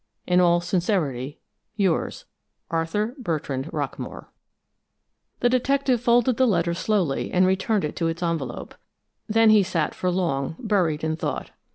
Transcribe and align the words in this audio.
In 0.25 0.41
all 0.41 0.61
sincerity, 0.61 1.37
yours, 1.75 2.25
ARTHUR 2.71 3.13
BERTRAND 3.19 3.71
ROCKAMORE. 3.71 4.31
The 5.41 5.49
detective 5.49 6.01
folded 6.01 6.37
the 6.37 6.47
letter 6.47 6.73
slowly 6.73 7.29
and 7.31 7.45
returned 7.45 7.83
it 7.85 7.95
to 7.97 8.07
its 8.07 8.23
envelope. 8.23 8.73
Then 9.27 9.51
he 9.51 9.61
sat 9.61 9.93
for 9.93 10.09
long 10.09 10.55
buried 10.57 11.03
in 11.03 11.17
thought. 11.17 11.51